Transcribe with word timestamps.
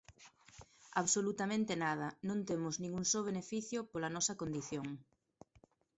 Absolutamente 1.01 1.73
nada, 1.85 2.07
non 2.27 2.39
temos 2.49 2.75
nin 2.81 2.91
un 2.99 3.05
só 3.11 3.19
beneficio 3.29 3.79
pola 3.91 4.13
nosa 4.15 4.37
condición. 4.41 4.87